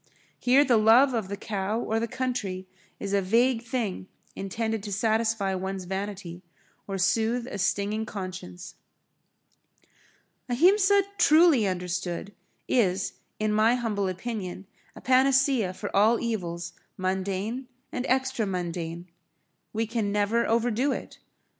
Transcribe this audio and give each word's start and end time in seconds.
Here 0.39 0.65
the 0.65 0.77
love 0.77 1.13
of 1.13 1.27
the 1.27 1.37
cow 1.37 1.79
or 1.79 1.99
the 1.99 2.07
country 2.07 2.65
is 2.99 3.13
a 3.13 3.21
vague 3.21 3.61
thing 3.61 4.07
intended 4.35 4.81
to 4.81 4.91
satisfy 4.91 5.53
one's 5.53 5.83
vanity, 5.83 6.41
or 6.87 6.97
soothe 6.97 7.45
a 7.45 7.59
stinging 7.59 8.07
conscience. 8.07 8.73
Ahimsa 10.49 11.03
truly 11.19 11.67
understood 11.67 12.33
is 12.67 13.13
in 13.39 13.53
my 13.53 13.75
humble 13.75 14.07
opinion 14.07 14.65
a 14.95 15.01
panacea 15.01 15.71
for 15.71 15.95
all 15.95 16.19
evils 16.19 16.73
mundane 16.97 17.67
and 17.91 18.07
extra 18.09 18.47
mundane. 18.47 19.07
We 19.71 19.85
can 19.85 20.11
never 20.11 20.47
overdo 20.47 20.91
it. 20.91 21.19